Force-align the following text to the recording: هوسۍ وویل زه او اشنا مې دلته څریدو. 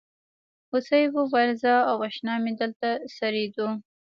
هوسۍ 0.71 1.03
وویل 1.15 1.51
زه 1.63 1.73
او 1.89 1.95
اشنا 2.07 2.35
مې 2.43 2.51
دلته 2.61 2.89
څریدو. 3.15 3.69